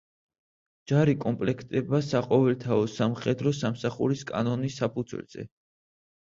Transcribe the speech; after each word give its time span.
ჯარი 0.91 1.13
კომპლექტდება 1.25 1.99
საყოველთაო 2.05 2.87
სამხედრო 2.95 3.53
სამსახურის 3.59 4.25
კანონის 4.33 4.81
საფუძველზე. 4.83 5.47